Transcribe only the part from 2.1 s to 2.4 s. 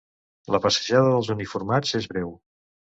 breu.